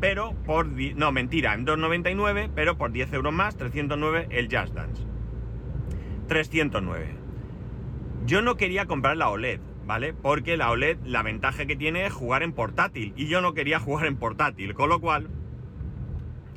pero 0.00 0.34
por... 0.44 0.66
No, 0.66 1.12
mentira, 1.12 1.54
en 1.54 1.66
2,99, 1.66 2.50
pero 2.54 2.76
por 2.76 2.92
10 2.92 3.12
euros 3.12 3.32
más, 3.32 3.56
309 3.56 4.28
el 4.30 4.44
Just 4.46 4.74
Dance. 4.74 5.02
309. 6.28 7.14
Yo 8.26 8.42
no 8.42 8.56
quería 8.56 8.86
comprar 8.86 9.16
la 9.16 9.28
OLED, 9.28 9.60
¿vale? 9.86 10.14
Porque 10.14 10.56
la 10.56 10.70
OLED, 10.70 10.98
la 11.04 11.22
ventaja 11.22 11.66
que 11.66 11.76
tiene 11.76 12.06
es 12.06 12.12
jugar 12.12 12.42
en 12.42 12.52
portátil. 12.52 13.12
Y 13.16 13.26
yo 13.26 13.40
no 13.40 13.54
quería 13.54 13.78
jugar 13.78 14.06
en 14.06 14.16
portátil, 14.16 14.74
con 14.74 14.88
lo 14.88 15.00
cual... 15.00 15.28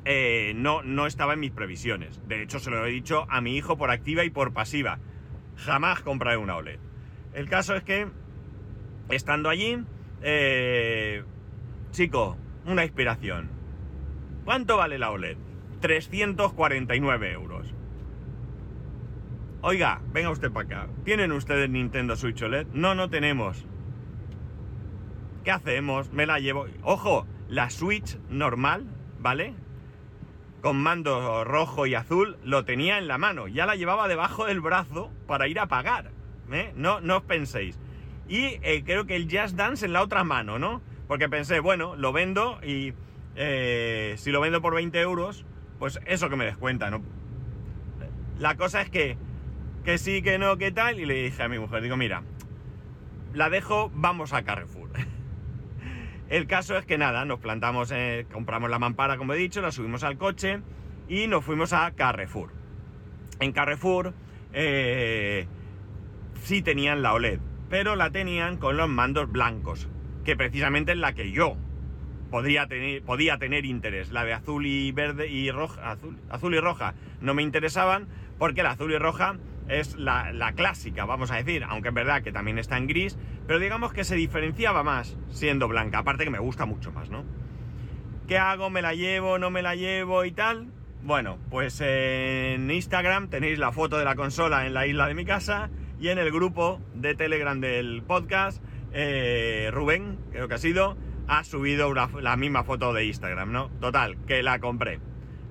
Eh, 0.10 0.54
no, 0.56 0.84
no 0.84 1.06
estaba 1.06 1.34
en 1.34 1.42
mis 1.42 1.52
previsiones. 1.52 2.22
De 2.30 2.42
hecho, 2.42 2.60
se 2.60 2.70
lo 2.70 2.86
he 2.86 2.90
dicho 2.90 3.26
a 3.30 3.42
mi 3.42 3.58
hijo 3.58 3.78
por 3.78 3.92
activa 3.92 4.24
y 4.24 4.30
por 4.30 4.54
pasiva. 4.54 5.00
Jamás 5.58 6.00
compraré 6.00 6.38
una 6.38 6.56
OLED. 6.56 6.80
El 7.34 7.50
caso 7.50 7.76
es 7.76 7.84
que, 7.84 8.08
estando 9.10 9.50
allí, 9.50 9.78
eh, 10.22 11.24
chico, 11.92 12.38
una 12.68 12.84
inspiración. 12.84 13.50
¿Cuánto 14.46 14.78
vale 14.78 15.00
la 15.00 15.12
OLED? 15.12 15.38
349 15.82 17.32
euros. 17.32 17.74
Oiga, 19.62 20.02
venga 20.14 20.30
usted 20.30 20.52
para 20.52 20.66
acá. 20.66 20.88
¿Tienen 21.04 21.32
ustedes 21.32 21.70
Nintendo 21.70 22.16
Switch 22.16 22.42
OLED? 22.42 22.68
No, 22.74 22.96
no 22.96 23.10
tenemos. 23.10 23.66
¿Qué 25.44 25.52
hacemos? 25.52 26.12
Me 26.12 26.26
la 26.26 26.40
llevo. 26.40 26.68
Ojo, 26.84 27.26
la 27.48 27.70
Switch 27.70 28.18
normal, 28.30 28.86
¿vale? 29.20 29.56
con 30.62 30.78
mando 30.78 31.44
rojo 31.44 31.86
y 31.86 31.96
azul, 31.96 32.38
lo 32.44 32.66
tenía 32.66 32.98
en 32.98 33.08
la 33.08 33.18
mano. 33.18 33.48
Ya 33.48 33.66
la 33.66 33.76
llevaba 33.76 34.08
debajo 34.08 34.46
del 34.46 34.60
brazo 34.60 35.12
para 35.28 35.48
ir 35.48 35.60
a 35.60 35.68
pagar. 35.68 36.12
¿eh? 36.52 36.74
No, 36.76 37.00
no 37.00 37.18
os 37.18 37.24
penséis. 37.24 37.80
Y 38.28 38.60
eh, 38.62 38.84
creo 38.86 39.06
que 39.06 39.16
el 39.16 39.28
Jazz 39.28 39.56
Dance 39.56 39.86
en 39.86 39.94
la 39.94 40.02
otra 40.02 40.24
mano, 40.24 40.60
¿no? 40.60 40.82
Porque 41.08 41.30
pensé, 41.30 41.60
bueno, 41.60 41.96
lo 41.96 42.12
vendo 42.12 42.60
y 42.64 42.94
eh, 43.36 44.16
si 44.18 44.32
lo 44.32 44.42
vendo 44.42 44.62
por 44.62 44.74
20 44.76 45.00
euros, 45.00 45.46
pues 45.80 46.00
eso 46.06 46.30
que 46.30 46.36
me 46.36 46.46
descuenta, 46.46 46.90
¿no? 46.90 47.02
La 48.40 48.56
cosa 48.56 48.82
es 48.82 48.90
que, 48.90 49.18
que 49.84 49.98
sí, 49.98 50.22
que 50.22 50.38
no, 50.38 50.58
que 50.58 50.72
tal, 50.72 51.00
y 51.00 51.06
le 51.06 51.24
dije 51.24 51.44
a 51.44 51.48
mi 51.48 51.60
mujer, 51.60 51.82
digo, 51.82 51.98
mira, 51.98 52.24
la 53.34 53.50
dejo, 53.50 53.92
vamos 53.94 54.34
a 54.34 54.44
Carrefour. 54.44 54.90
El 56.30 56.48
caso 56.48 56.78
es 56.78 56.86
que 56.86 56.98
nada, 56.98 57.24
nos 57.26 57.40
plantamos, 57.40 57.92
eh, 57.92 58.26
compramos 58.32 58.70
la 58.70 58.80
mampara, 58.80 59.18
como 59.18 59.34
he 59.34 59.38
dicho, 59.38 59.62
la 59.62 59.72
subimos 59.72 60.04
al 60.04 60.18
coche 60.18 60.62
y 61.08 61.28
nos 61.28 61.46
fuimos 61.46 61.74
a 61.74 61.92
Carrefour. 61.92 62.52
En 63.40 63.52
Carrefour 63.52 64.14
eh, 64.54 65.48
sí 66.42 66.62
tenían 66.62 67.02
la 67.02 67.14
OLED, 67.14 67.40
pero 67.70 67.96
la 67.96 68.10
tenían 68.12 68.58
con 68.58 68.78
los 68.78 68.90
mandos 68.90 69.32
blancos, 69.32 69.88
que 70.28 70.36
precisamente 70.36 70.92
es 70.92 70.98
la 70.98 71.14
que 71.14 71.32
yo 71.32 71.56
podría 72.30 72.68
tener, 72.68 73.02
podía 73.02 73.38
tener 73.38 73.66
interés. 73.66 74.12
La 74.12 74.26
de 74.26 74.34
azul 74.34 74.66
y 74.66 74.92
verde 74.92 75.30
y 75.30 75.52
roja, 75.52 75.90
azul, 75.90 76.18
azul 76.30 76.54
y 76.54 76.60
roja 76.60 76.96
no 77.22 77.34
me 77.34 77.44
interesaban 77.44 78.10
porque 78.38 78.62
la 78.62 78.72
azul 78.72 78.92
y 78.92 78.98
roja 78.98 79.38
es 79.70 79.96
la, 79.96 80.52
clásica, 80.54 81.06
vamos 81.06 81.32
a 81.32 81.38
decir, 81.38 81.64
aunque 81.64 81.88
es 81.88 81.96
verdad 81.96 82.24
que 82.24 82.34
también 82.34 82.60
está 82.60 82.76
en 82.76 82.88
gris, 82.88 83.18
pero 83.48 83.58
digamos 83.58 83.94
que 83.94 84.04
se 84.04 84.16
diferenciaba 84.16 84.84
más 84.84 85.18
siendo 85.30 85.70
blanca, 85.70 86.00
aparte 86.00 86.26
que 86.26 86.30
me 86.30 86.40
gusta 86.40 86.66
mucho 86.66 86.92
más, 86.92 87.10
¿no? 87.10 87.24
¿Qué 88.28 88.38
hago? 88.38 88.70
¿Me 88.70 88.82
la 88.82 88.96
llevo? 88.96 89.40
¿No 89.40 89.50
me 89.50 89.62
la 89.62 89.76
llevo? 89.76 90.26
Y 90.26 90.34
tal. 90.34 90.68
Bueno, 91.04 91.38
pues 91.50 91.80
en 91.80 92.70
Instagram 92.70 93.30
tenéis 93.30 93.60
la 93.60 93.72
foto 93.72 93.98
de 93.98 94.04
la 94.04 94.16
consola 94.16 94.66
en 94.66 94.74
la 94.74 94.88
isla 94.88 95.08
de 95.08 95.14
mi 95.14 95.24
casa 95.24 95.70
y 96.02 96.10
en 96.10 96.18
el 96.18 96.32
grupo 96.32 96.82
de 96.96 97.16
Telegram 97.16 97.62
del 97.62 98.04
podcast, 98.04 98.62
eh, 98.94 99.70
Rubén, 99.74 100.18
creo 100.32 100.48
que 100.48 100.56
ha 100.56 100.60
sido, 100.60 100.98
ha 101.28 101.44
subido 101.44 101.94
la 101.94 102.38
misma 102.38 102.64
foto 102.64 102.94
de 102.94 103.06
Instagram, 103.06 103.52
¿no? 103.52 103.70
Total, 103.80 104.18
que 104.26 104.44
la 104.44 104.60
compré. 104.60 105.00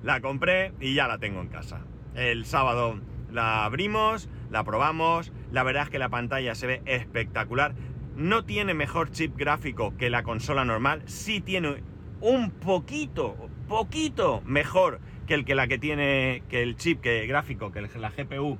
La 0.03 0.21
compré 0.21 0.73
y 0.79 0.93
ya 0.93 1.07
la 1.07 1.17
tengo 1.17 1.41
en 1.41 1.49
casa. 1.49 1.81
El 2.15 2.45
sábado 2.45 2.99
la 3.31 3.65
abrimos, 3.65 4.29
la 4.49 4.63
probamos, 4.63 5.31
la 5.51 5.63
verdad 5.63 5.83
es 5.83 5.89
que 5.89 5.99
la 5.99 6.09
pantalla 6.09 6.55
se 6.55 6.67
ve 6.67 6.81
espectacular. 6.85 7.75
No 8.15 8.45
tiene 8.45 8.73
mejor 8.73 9.11
chip 9.11 9.35
gráfico 9.37 9.95
que 9.97 10.09
la 10.09 10.23
consola 10.23 10.65
normal, 10.65 11.03
sí 11.05 11.41
tiene 11.41 11.83
un 12.21 12.51
poquito, 12.51 13.35
poquito 13.67 14.41
mejor 14.45 14.99
que 15.27 15.35
el 15.35 15.45
que 15.45 15.55
la 15.55 15.67
que 15.67 15.77
tiene, 15.77 16.41
que 16.49 16.63
el 16.63 16.75
chip 16.77 17.01
que, 17.01 17.27
gráfico, 17.27 17.71
que 17.71 17.81
la 17.81 18.09
GPU 18.09 18.57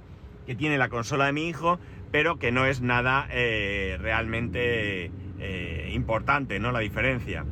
que 0.47 0.55
tiene 0.55 0.77
la 0.77 0.87
consola 0.87 1.25
de 1.25 1.33
mi 1.33 1.49
hijo, 1.49 1.77
pero 2.09 2.39
que 2.39 2.51
no 2.51 2.65
es 2.65 2.81
nada 2.81 3.27
eh, 3.29 3.97
realmente 3.99 5.11
eh, 5.39 5.91
importante, 5.93 6.57
¿no? 6.57 6.71
La 6.71 6.79
diferencia. 6.79 7.45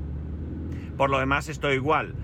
Por 0.97 1.09
lo 1.09 1.19
demás, 1.19 1.49
estoy 1.49 1.75
igual 1.75 2.15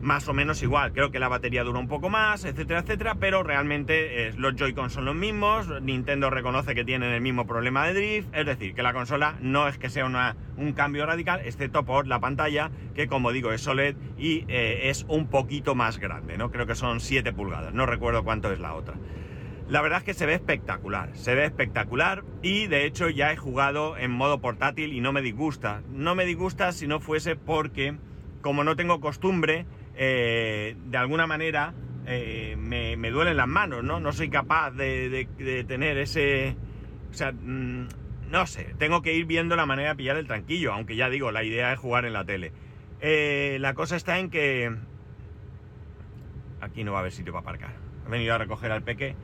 más 0.00 0.28
o 0.28 0.32
menos 0.32 0.62
igual. 0.62 0.92
Creo 0.92 1.10
que 1.10 1.18
la 1.18 1.26
batería 1.26 1.64
dura 1.64 1.80
un 1.80 1.88
poco 1.88 2.08
más, 2.08 2.44
etcétera, 2.44 2.80
etcétera, 2.80 3.16
pero 3.16 3.42
realmente 3.42 4.28
eh, 4.28 4.32
los 4.36 4.54
Joy-Con 4.54 4.90
son 4.90 5.06
los 5.06 5.16
mismos. 5.16 5.66
Nintendo 5.82 6.30
reconoce 6.30 6.76
que 6.76 6.84
tienen 6.84 7.10
el 7.10 7.20
mismo 7.20 7.48
problema 7.48 7.84
de 7.84 7.94
drift, 7.94 8.28
es 8.32 8.46
decir, 8.46 8.76
que 8.76 8.84
la 8.84 8.92
consola 8.92 9.36
no 9.40 9.66
es 9.66 9.76
que 9.76 9.90
sea 9.90 10.06
una, 10.06 10.36
un 10.56 10.72
cambio 10.72 11.04
radical, 11.04 11.40
excepto 11.44 11.84
por 11.84 12.06
la 12.06 12.20
pantalla, 12.20 12.70
que 12.94 13.08
como 13.08 13.32
digo 13.32 13.50
es 13.50 13.66
OLED 13.66 13.96
y 14.16 14.44
es 14.48 15.04
un 15.08 15.26
poquito 15.26 15.74
más 15.74 15.98
grande, 15.98 16.38
¿no? 16.38 16.52
Creo 16.52 16.66
que 16.66 16.76
son 16.76 17.00
7 17.00 17.32
pulgadas, 17.32 17.74
no 17.74 17.84
recuerdo 17.84 18.22
cuánto 18.22 18.52
es 18.52 18.60
la 18.60 18.74
otra. 18.74 18.94
La 19.68 19.82
verdad 19.82 19.98
es 19.98 20.04
que 20.04 20.14
se 20.14 20.24
ve 20.24 20.32
espectacular, 20.32 21.10
se 21.14 21.34
ve 21.34 21.44
espectacular 21.44 22.24
y 22.42 22.68
de 22.68 22.86
hecho 22.86 23.10
ya 23.10 23.32
he 23.32 23.36
jugado 23.36 23.98
en 23.98 24.10
modo 24.10 24.40
portátil 24.40 24.94
y 24.94 25.00
no 25.00 25.12
me 25.12 25.20
disgusta. 25.20 25.82
No 25.90 26.14
me 26.14 26.24
disgusta 26.24 26.72
si 26.72 26.86
no 26.86 27.00
fuese 27.00 27.36
porque, 27.36 27.94
como 28.40 28.64
no 28.64 28.76
tengo 28.76 28.98
costumbre, 29.00 29.66
eh, 29.94 30.74
de 30.86 30.96
alguna 30.96 31.26
manera 31.26 31.74
eh, 32.06 32.56
me, 32.56 33.10
duelen 33.10 33.36
las 33.36 33.46
manos, 33.46 33.84
¿no? 33.84 34.00
No 34.00 34.12
soy 34.12 34.30
capaz 34.30 34.70
de, 34.70 35.28
tener 35.68 35.98
ese... 35.98 36.56
O 37.10 37.14
sea, 37.14 37.32
mm, 37.32 37.88
no 38.30 38.46
sé, 38.46 38.74
tengo 38.78 39.02
que 39.02 39.12
ir 39.12 39.26
viendo 39.26 39.54
la 39.54 39.66
manera 39.66 39.90
de 39.90 39.96
pillar 39.96 40.16
el 40.16 40.26
tranquillo, 40.26 40.72
aunque 40.72 40.96
ya 40.96 41.10
digo, 41.10 41.30
la 41.30 41.44
idea 41.44 41.74
es 41.74 41.78
jugar 41.78 42.06
en 42.06 42.14
la 42.14 42.24
tele. 42.24 42.52
Eh, 43.00 43.58
la 43.60 43.74
cosa 43.74 43.96
está 43.96 44.18
en 44.18 44.30
que... 44.30 44.74
Aquí 46.62 46.84
no 46.84 46.92
va 46.92 46.98
a 46.98 47.00
haber 47.00 47.12
sitio 47.12 47.34
para 47.34 47.42
aparcar. 47.42 47.74
He 48.06 48.10
venido 48.10 48.34
a 48.34 48.38
recoger 48.38 48.72
al 48.72 48.82
peque. 48.82 49.14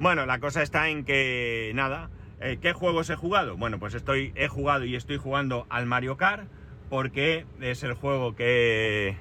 Bueno, 0.00 0.26
la 0.26 0.38
cosa 0.40 0.62
está 0.62 0.88
en 0.88 1.04
que... 1.04 1.72
Nada, 1.74 2.10
¿qué 2.60 2.72
juegos 2.72 3.08
he 3.10 3.16
jugado? 3.16 3.56
Bueno, 3.56 3.78
pues 3.78 3.94
estoy, 3.94 4.32
he 4.34 4.48
jugado 4.48 4.84
y 4.84 4.96
estoy 4.96 5.16
jugando 5.16 5.66
al 5.70 5.86
Mario 5.86 6.16
Kart 6.16 6.48
porque 6.90 7.46
es 7.60 7.82
el 7.82 7.94
juego 7.94 8.34
que 8.34 9.16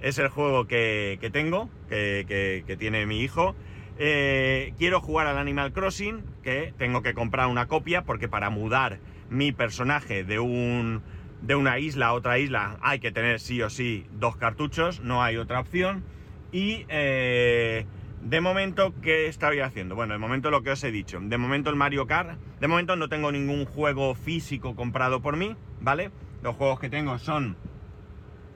es 0.00 0.18
el 0.18 0.28
juego 0.28 0.66
que, 0.66 1.18
tengo, 1.32 1.68
que, 1.88 2.76
tiene 2.78 3.06
mi 3.06 3.20
hijo. 3.20 3.54
Eh, 3.98 4.74
quiero 4.78 5.00
jugar 5.00 5.26
al 5.26 5.38
Animal 5.38 5.72
Crossing, 5.72 6.22
que 6.42 6.72
tengo 6.78 7.02
que 7.02 7.14
comprar 7.14 7.48
una 7.48 7.66
copia, 7.66 8.02
porque 8.02 8.28
para 8.28 8.48
mudar 8.48 9.00
mi 9.28 9.50
personaje 9.50 10.22
de, 10.22 10.38
un, 10.38 11.02
de 11.42 11.56
una 11.56 11.80
isla 11.80 12.06
a 12.08 12.12
otra 12.12 12.38
isla 12.38 12.78
hay 12.80 13.00
que 13.00 13.10
tener 13.10 13.40
sí 13.40 13.60
o 13.60 13.70
sí 13.70 14.06
dos 14.12 14.36
cartuchos, 14.36 15.00
no 15.00 15.22
hay 15.22 15.36
otra 15.36 15.58
opción. 15.60 16.04
Y 16.52 16.86
eh, 16.88 17.86
de 18.22 18.40
momento, 18.40 18.92
¿qué 19.00 19.26
estoy 19.26 19.60
haciendo? 19.60 19.94
Bueno, 19.94 20.12
de 20.12 20.18
momento 20.18 20.50
lo 20.50 20.62
que 20.62 20.70
os 20.70 20.84
he 20.84 20.90
dicho. 20.90 21.18
De 21.20 21.38
momento 21.38 21.70
el 21.70 21.76
Mario 21.76 22.06
Kart. 22.06 22.38
De 22.60 22.68
momento 22.68 22.96
no 22.96 23.08
tengo 23.08 23.32
ningún 23.32 23.64
juego 23.64 24.14
físico 24.14 24.74
comprado 24.74 25.22
por 25.22 25.36
mí, 25.36 25.56
¿vale? 25.80 26.10
Los 26.42 26.56
juegos 26.56 26.80
que 26.80 26.90
tengo 26.90 27.18
son 27.18 27.56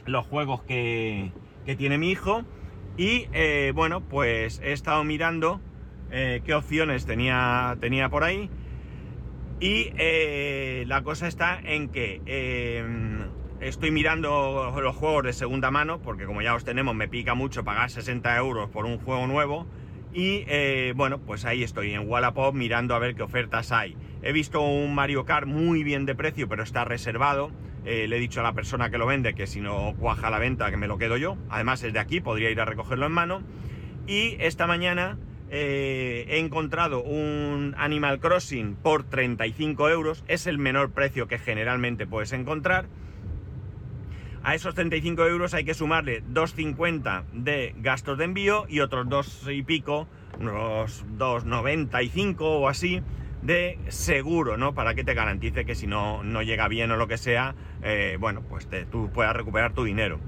los 0.04 0.26
juegos 0.26 0.62
que, 0.62 1.32
tiene 1.76 1.96
mi 1.96 2.10
hijo. 2.10 2.44
Y 2.96 3.28
eh, 3.32 3.72
bueno, 3.74 4.00
pues 4.02 4.60
he 4.62 4.72
estado 4.72 5.04
mirando 5.04 5.60
eh, 6.10 6.42
qué 6.44 6.54
opciones 6.54 7.06
tenía, 7.06 7.76
tenía 7.80 8.08
por 8.08 8.24
ahí. 8.24 8.50
Y 9.60 9.90
eh, 9.96 10.84
la 10.88 11.02
cosa 11.02 11.28
está 11.28 11.60
en 11.62 11.88
que 11.88 12.20
estoy 13.62 13.90
mirando 13.90 14.72
los 14.80 14.96
juegos 14.96 15.24
de 15.24 15.32
segunda 15.32 15.70
mano, 15.70 16.00
porque 16.00 16.26
como 16.26 16.42
ya 16.42 16.54
os 16.54 16.64
tenemos, 16.64 16.94
me 16.94 17.08
pica 17.08 17.34
mucho 17.34 17.64
pagar 17.64 17.90
60 17.90 18.36
euros 18.36 18.70
por 18.70 18.84
un 18.84 18.98
juego 18.98 19.26
nuevo. 19.26 19.66
Y 20.14 20.44
bueno, 20.92 21.18
pues 21.18 21.46
ahí 21.46 21.62
estoy 21.62 21.92
en 21.94 22.06
Wallapop 22.06 22.54
mirando 22.54 22.94
a 22.94 22.98
ver 22.98 23.14
qué 23.14 23.22
ofertas 23.22 23.72
hay. 23.72 23.96
He 24.22 24.32
visto 24.32 24.60
un 24.60 24.94
Mario 24.94 25.24
Kart 25.24 25.46
muy 25.46 25.82
bien 25.82 26.06
de 26.06 26.14
precio, 26.14 26.48
pero 26.48 26.62
está 26.62 26.84
reservado. 26.84 27.50
Eh, 27.84 28.06
le 28.06 28.16
he 28.16 28.20
dicho 28.20 28.38
a 28.38 28.44
la 28.44 28.52
persona 28.52 28.90
que 28.90 28.98
lo 28.98 29.06
vende 29.06 29.34
que 29.34 29.48
si 29.48 29.60
no 29.60 29.94
cuaja 29.98 30.30
la 30.30 30.38
venta 30.38 30.70
que 30.70 30.76
me 30.76 30.86
lo 30.86 30.98
quedo 30.98 31.16
yo. 31.16 31.36
Además 31.50 31.82
es 31.82 31.92
de 31.92 31.98
aquí, 31.98 32.20
podría 32.20 32.50
ir 32.50 32.60
a 32.60 32.64
recogerlo 32.64 33.06
en 33.06 33.12
mano. 33.12 33.42
Y 34.06 34.36
esta 34.38 34.68
mañana 34.68 35.18
eh, 35.50 36.24
he 36.28 36.38
encontrado 36.38 37.02
un 37.02 37.74
Animal 37.76 38.20
Crossing 38.20 38.76
por 38.76 39.02
35 39.02 39.90
euros. 39.90 40.24
Es 40.28 40.46
el 40.46 40.58
menor 40.58 40.92
precio 40.92 41.26
que 41.26 41.38
generalmente 41.38 42.06
puedes 42.06 42.32
encontrar. 42.32 42.86
A 44.44 44.56
esos 44.56 44.74
35 44.74 45.24
euros 45.26 45.54
hay 45.54 45.64
que 45.64 45.72
sumarle 45.72 46.24
2,50 46.24 47.24
de 47.32 47.74
gastos 47.78 48.18
de 48.18 48.24
envío 48.24 48.66
y 48.68 48.80
otros 48.80 49.08
dos 49.08 49.48
y 49.48 49.62
pico, 49.62 50.08
unos 50.40 51.06
2,95 51.16 52.36
o 52.40 52.68
así, 52.68 53.02
de 53.42 53.78
seguro, 53.86 54.56
¿no? 54.56 54.74
Para 54.74 54.94
que 54.94 55.04
te 55.04 55.14
garantice 55.14 55.64
que 55.64 55.76
si 55.76 55.86
no, 55.86 56.24
no 56.24 56.42
llega 56.42 56.66
bien 56.66 56.90
o 56.90 56.96
lo 56.96 57.06
que 57.06 57.18
sea, 57.18 57.54
eh, 57.84 58.16
bueno, 58.18 58.42
pues 58.42 58.68
tú 58.90 59.10
puedas 59.12 59.36
recuperar 59.36 59.74
tu 59.74 59.84
dinero. 59.84 60.18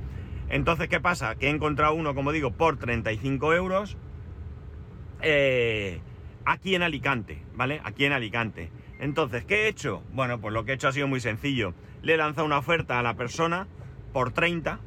Entonces, 0.49 0.89
¿qué 0.89 1.01
pasa? 1.01 1.35
Que 1.35 1.49
he 1.49 1.51
encontrado 1.51 1.95
uno, 1.95 2.15
como 2.15 2.31
digo, 2.31 2.53
por 2.53 2.77
35 2.77 3.53
euros 3.55 3.97
eh, 5.23 6.01
aquí 6.45 6.77
en 6.77 6.83
Alicante, 6.83 7.43
¿vale? 7.55 7.81
Aquí 7.83 8.05
en 8.05 8.13
Alicante. 8.13 8.71
Entonces, 9.01 9.45
¿qué 9.45 9.65
he 9.65 9.69
hecho? 9.69 10.05
Bueno, 10.13 10.41
pues 10.41 10.55
lo 10.55 10.65
que 10.65 10.71
he 10.71 10.75
hecho 10.77 10.87
ha 10.87 10.93
sido 10.93 11.09
muy 11.09 11.19
sencillo. 11.19 11.75
Le 12.03 12.15
he 12.15 12.17
lanzado 12.17 12.47
una 12.47 12.59
oferta 12.59 13.01
a 13.01 13.03
la 13.03 13.15
persona 13.15 13.67
por 14.15 14.33
30. 14.33 14.79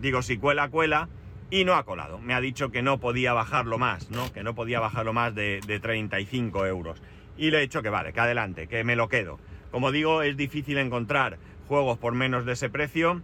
Digo, 0.00 0.22
si 0.22 0.38
cuela, 0.38 0.68
cuela. 0.68 1.08
Y 1.50 1.64
no 1.64 1.74
ha 1.74 1.84
colado. 1.84 2.18
Me 2.18 2.34
ha 2.34 2.40
dicho 2.40 2.70
que 2.70 2.82
no 2.82 3.00
podía 3.00 3.32
bajarlo 3.32 3.78
más, 3.78 4.10
¿no? 4.10 4.30
Que 4.32 4.44
no 4.44 4.54
podía 4.54 4.78
bajarlo 4.78 5.12
más 5.12 5.34
de, 5.34 5.60
de 5.66 5.80
35 5.80 6.66
euros 6.66 7.02
y 7.38 7.50
le 7.50 7.58
he 7.58 7.60
dicho 7.62 7.82
que 7.82 7.88
vale, 7.88 8.12
que 8.12 8.20
adelante, 8.20 8.66
que 8.66 8.84
me 8.84 8.96
lo 8.96 9.08
quedo. 9.08 9.38
Como 9.70 9.92
digo, 9.92 10.22
es 10.22 10.36
difícil 10.36 10.76
encontrar 10.76 11.38
juegos 11.68 11.98
por 11.98 12.12
menos 12.14 12.44
de 12.44 12.52
ese 12.52 12.68
precio 12.68 13.22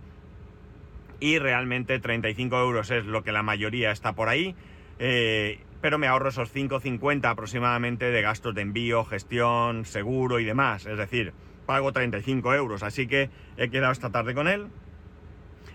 y 1.20 1.38
realmente 1.38 1.99
35 1.99 2.56
euros 2.58 2.90
es 2.90 3.04
lo 3.04 3.25
que 3.25 3.32
la 3.32 3.42
mayoría 3.42 3.90
está 3.90 4.14
por 4.14 4.28
ahí. 4.28 4.54
Eh, 4.99 5.61
pero 5.80 5.99
me 5.99 6.06
ahorro 6.06 6.30
esos 6.30 6.54
5,50 6.54 7.28
aproximadamente 7.28 8.11
de 8.11 8.23
gastos 8.23 8.54
de 8.54 8.62
envío, 8.62 9.04
gestión, 9.04 9.84
seguro 9.84 10.38
y 10.38 10.44
demás. 10.44 10.87
Es 10.87 10.96
decir, 10.96 11.34
pago 11.66 11.92
35 11.92 12.54
euros. 12.54 12.82
Así 12.82 13.06
que 13.06 13.28
he 13.56 13.68
quedado 13.68 13.92
esta 13.92 14.11
tarde 14.11 14.34
con 14.34 14.49
él. 14.49 14.68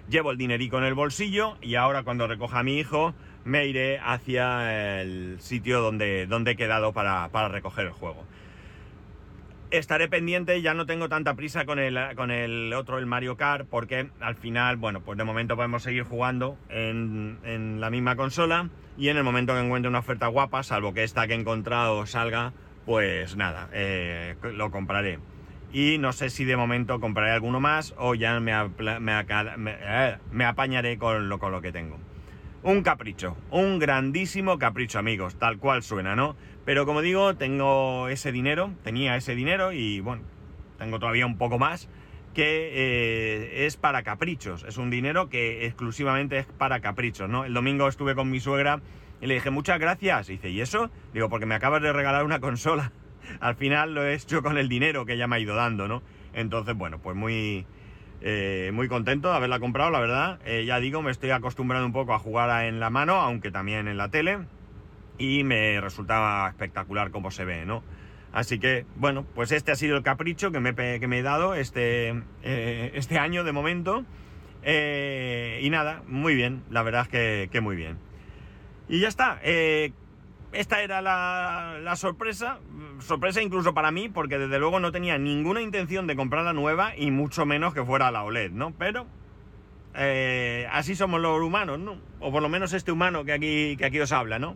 Llevo 0.10 0.32
el 0.32 0.38
dinerico 0.38 0.78
en 0.78 0.84
el 0.84 0.94
bolsillo 0.94 1.58
y 1.62 1.76
ahora 1.76 2.04
cuando 2.04 2.28
recoja 2.28 2.60
a 2.60 2.64
mi 2.64 2.80
hijo 2.80 3.14
me 3.46 3.68
iré 3.68 4.00
hacia 4.00 5.02
el 5.02 5.40
sitio 5.40 5.82
donde, 5.82 6.28
donde 6.28 6.52
he 6.52 6.56
quedado 6.56 6.94
para, 6.94 7.30
para 7.30 7.48
recoger 7.48 7.88
el 7.88 7.92
juego. 7.92 8.24
Estaré 9.72 10.08
pendiente, 10.08 10.62
ya 10.64 10.74
no 10.74 10.88
tengo 10.88 11.10
tanta 11.10 11.36
prisa 11.36 11.66
con 11.66 11.78
el, 11.78 11.98
con 12.16 12.32
el 12.32 12.74
otro, 12.74 12.98
el 12.98 13.06
Mario 13.06 13.38
Kart, 13.38 13.68
porque 13.70 14.10
al 14.20 14.36
final, 14.36 14.78
bueno, 14.78 15.02
pues 15.02 15.16
de 15.18 15.24
momento 15.24 15.56
podemos 15.56 15.84
seguir 15.84 16.04
jugando 16.04 16.58
en, 16.70 17.38
en 17.44 17.80
la 17.80 17.92
misma 17.92 18.16
consola 18.16 18.70
y 18.98 19.10
en 19.10 19.18
el 19.18 19.24
momento 19.24 19.54
que 19.54 19.60
encuentre 19.60 19.88
una 19.88 20.00
oferta 20.00 20.26
guapa, 20.26 20.64
salvo 20.64 20.94
que 20.94 21.04
esta 21.04 21.28
que 21.28 21.34
he 21.34 21.38
encontrado 21.38 22.06
salga, 22.08 22.52
pues 22.86 23.36
nada, 23.36 23.70
eh, 23.72 24.36
lo 24.56 24.72
compraré. 24.72 25.20
Y 25.72 25.98
no 26.00 26.14
sé 26.14 26.30
si 26.30 26.46
de 26.46 26.58
momento 26.58 27.00
compraré 27.00 27.32
alguno 27.32 27.60
más 27.60 27.94
o 27.98 28.16
ya 28.16 28.40
me, 28.40 28.54
eh, 28.54 30.18
me 30.32 30.46
apañaré 30.46 30.98
con 30.98 31.30
lo, 31.30 31.40
con 31.40 31.52
lo 31.52 31.62
que 31.62 31.72
tengo. 31.72 31.98
Un 32.62 32.82
capricho, 32.82 33.38
un 33.52 33.80
grandísimo 33.80 34.58
capricho, 34.58 35.00
amigos, 35.00 35.36
tal 35.36 35.60
cual 35.60 35.82
suena, 35.84 36.16
¿no? 36.16 36.36
Pero 36.66 36.86
como 36.86 37.02
digo, 37.02 37.36
tengo 37.36 38.10
ese 38.10 38.32
dinero, 38.32 38.72
tenía 38.84 39.16
ese 39.16 39.34
dinero 39.36 39.72
y 39.72 40.02
bueno, 40.02 40.24
tengo 40.78 41.00
todavía 41.00 41.26
un 41.26 41.38
poco 41.38 41.58
más 41.58 41.88
que 42.34 42.70
eh, 42.74 43.66
es 43.66 43.78
para 43.78 44.04
caprichos. 44.04 44.64
Es 44.68 44.78
un 44.78 44.90
dinero 44.90 45.30
que 45.30 45.66
exclusivamente 45.66 46.40
es 46.40 46.46
para 46.46 46.80
caprichos, 46.80 47.30
¿no? 47.30 47.46
El 47.46 47.54
domingo 47.54 47.88
estuve 47.88 48.16
con 48.16 48.30
mi 48.30 48.40
suegra 48.40 48.82
y 49.22 49.28
le 49.28 49.36
dije 49.36 49.50
muchas 49.50 49.80
gracias. 49.80 50.30
Y 50.30 50.34
dice, 50.34 50.50
¿y 50.50 50.62
eso? 50.62 50.90
Digo, 51.14 51.30
porque 51.30 51.46
me 51.46 51.56
acabas 51.56 51.82
de 51.82 51.94
regalar 51.94 52.26
una 52.26 52.40
consola. 52.40 52.92
Al 53.40 53.56
final 53.56 53.94
lo 53.94 54.04
he 54.04 54.14
hecho 54.14 54.42
con 54.42 54.58
el 54.58 54.70
dinero 54.70 55.06
que 55.06 55.14
ella 55.14 55.28
me 55.28 55.38
ha 55.38 55.40
ido 55.40 55.56
dando, 55.56 55.88
¿no? 55.88 56.02
Entonces, 56.34 56.76
bueno, 56.76 57.00
pues 57.00 57.16
muy, 57.16 57.66
eh, 58.22 58.72
muy 58.74 58.88
contento 58.88 59.30
de 59.30 59.36
haberla 59.36 59.60
comprado, 59.60 59.92
la 59.92 60.00
verdad. 60.00 60.40
Eh, 60.46 60.66
ya 60.66 60.80
digo, 60.80 61.02
me 61.02 61.12
estoy 61.12 61.32
acostumbrando 61.32 61.86
un 61.86 61.94
poco 61.94 62.14
a 62.14 62.20
jugar 62.20 62.66
en 62.66 62.80
la 62.80 62.90
mano, 62.90 63.16
aunque 63.16 63.52
también 63.52 63.88
en 63.88 63.98
la 63.98 64.10
tele 64.10 64.40
y 65.18 65.44
me 65.44 65.82
resultaba 65.82 66.48
espectacular 66.48 67.12
como 67.12 67.32
se 67.32 67.46
ve, 67.46 67.66
¿no? 67.66 67.84
Así 68.32 68.60
que, 68.60 68.86
bueno, 68.96 69.26
pues 69.36 69.52
este 69.52 69.72
ha 69.72 69.76
sido 69.76 69.98
el 69.98 70.04
capricho 70.04 70.52
que 70.52 70.60
me, 70.60 70.74
que 70.74 71.08
me 71.08 71.20
he 71.20 71.24
dado 71.24 71.56
este, 71.56 72.10
eh, 72.44 72.92
este 72.94 73.18
año 73.18 73.44
de 73.44 73.52
momento. 73.52 74.06
Y 74.64 75.70
nada, 75.70 76.04
muy 76.08 76.36
bien, 76.36 76.64
la 76.70 76.84
verdad 76.84 77.08
es 77.12 77.50
que, 77.50 77.62
muy 77.62 77.76
bien. 77.76 77.98
Y 78.88 79.00
ya 79.00 79.08
está. 79.08 79.40
Eh, 80.52 80.60
esta 80.60 80.82
era 80.82 81.02
la, 81.02 81.96
sorpresa. 81.96 82.60
Sorpresa 83.00 83.42
incluso 83.42 83.74
para 83.74 83.92
mí, 83.92 84.10
porque 84.10 84.38
desde 84.38 84.60
luego 84.60 84.80
no 84.80 84.92
tenía 84.92 85.18
ninguna 85.18 85.62
intención 85.62 86.08
de 86.08 86.16
comprar 86.16 86.44
la 86.46 86.54
nueva 86.54 86.96
y 86.96 87.12
mucho 87.12 87.46
menos 87.46 87.74
que 87.74 87.84
fuera 87.84 88.12
la 88.12 88.24
OLED, 88.24 88.52
¿no? 88.52 88.74
Pero 88.78 89.08
así 90.72 90.96
somos 90.96 91.20
los 91.20 91.42
humanos, 91.42 91.80
¿no? 91.80 91.98
O 92.20 92.32
por 92.32 92.42
lo 92.42 92.50
menos 92.50 92.74
este 92.74 92.92
humano 92.92 93.26
que 93.26 93.34
aquí, 93.34 93.76
que 93.78 93.86
aquí 93.86 94.00
os 94.00 94.12
habla, 94.12 94.40
¿no? 94.40 94.56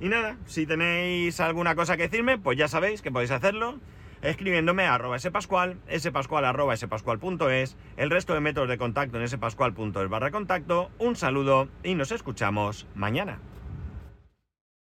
Y 0.00 0.08
nada, 0.08 0.36
si 0.46 0.66
tenéis 0.66 1.40
alguna 1.40 1.74
cosa 1.74 1.96
que 1.96 2.04
decirme, 2.04 2.38
pues 2.38 2.56
ya 2.56 2.68
sabéis 2.68 3.02
que 3.02 3.10
podéis 3.10 3.32
hacerlo 3.32 3.80
escribiéndome 4.22 4.84
a 4.84 4.94
arroba 4.94 5.18
spascual, 5.18 5.76
spascual 5.96 6.44
arroba 6.44 6.74
el 6.74 8.10
resto 8.10 8.34
de 8.34 8.40
métodos 8.40 8.68
de 8.68 8.78
contacto 8.78 9.20
en 9.20 9.28
spascual.es 9.28 10.08
barra 10.08 10.30
contacto. 10.30 10.90
Un 10.98 11.16
saludo 11.16 11.68
y 11.82 11.94
nos 11.94 12.12
escuchamos 12.12 12.86
mañana. 12.94 13.38